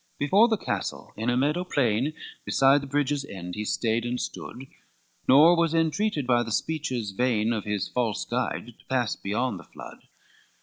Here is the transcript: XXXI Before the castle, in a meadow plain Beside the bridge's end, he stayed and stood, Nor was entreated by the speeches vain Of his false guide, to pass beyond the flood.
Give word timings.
XXXI 0.01 0.17
Before 0.17 0.47
the 0.47 0.57
castle, 0.57 1.13
in 1.15 1.29
a 1.29 1.37
meadow 1.37 1.63
plain 1.63 2.13
Beside 2.43 2.81
the 2.81 2.87
bridge's 2.87 3.23
end, 3.23 3.53
he 3.53 3.63
stayed 3.63 4.03
and 4.03 4.19
stood, 4.19 4.65
Nor 5.29 5.55
was 5.55 5.75
entreated 5.75 6.25
by 6.25 6.41
the 6.41 6.51
speeches 6.51 7.11
vain 7.11 7.53
Of 7.53 7.65
his 7.65 7.87
false 7.87 8.25
guide, 8.25 8.73
to 8.79 8.85
pass 8.89 9.15
beyond 9.15 9.59
the 9.59 9.63
flood. 9.63 10.07